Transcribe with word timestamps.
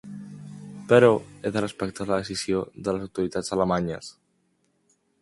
Però 0.91 1.09
he 1.43 1.51
de 1.59 1.63
respectar 1.65 2.09
la 2.13 2.19
decisió 2.23 2.65
de 2.87 2.97
les 2.99 3.07
autoritats 3.09 3.57
alemanyes. 3.59 4.13